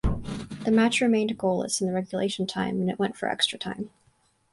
The 0.65 0.71
match 0.71 0.99
remained 0.99 1.37
goalless 1.37 1.79
in 1.79 1.85
the 1.85 1.93
regulation 1.93 2.47
time 2.47 2.81
and 2.81 2.89
it 2.89 2.97
went 2.97 3.15
for 3.15 3.29
extra 3.29 3.59
time. 3.59 3.91